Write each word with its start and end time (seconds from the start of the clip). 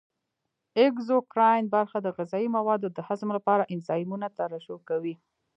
اګزوکراین 0.85 1.63
برخه 1.75 1.97
د 2.01 2.07
غذایي 2.17 2.47
موادو 2.57 2.87
د 2.91 2.99
هضم 3.07 3.29
لپاره 3.37 3.69
انزایمونه 3.73 4.27
ترشح 4.37 4.79
کوي. 4.89 5.15